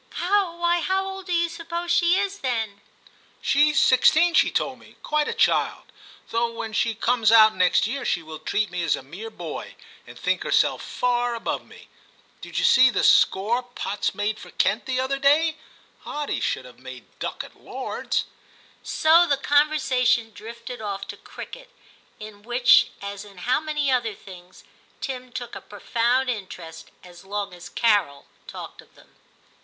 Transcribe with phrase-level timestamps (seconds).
[0.17, 2.81] *Why, how old do you suppose she is, then?'
[3.23, 5.91] * She's sixteen, she told me— quite a child;
[6.31, 9.75] though when she comes out next year she will treat me as a mere boy,
[10.07, 11.87] and think herself far above me.
[12.41, 15.57] Did you see the score Potts made for Kent the other day}
[16.07, 18.25] Odd he should have made duck at Lords.'
[18.81, 21.69] So the conversation drifted off to cricket,
[22.19, 24.63] in which, as in how many other things,
[24.99, 29.15] Tim took a profound interest as long as Carol talked of them.